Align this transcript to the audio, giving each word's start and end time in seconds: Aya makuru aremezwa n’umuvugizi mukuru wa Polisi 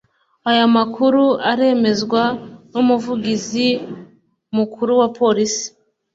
Aya 0.49 0.65
makuru 0.75 1.23
aremezwa 1.51 2.23
n’umuvugizi 2.71 3.67
mukuru 4.55 4.91
wa 5.01 5.07
Polisi 5.19 5.67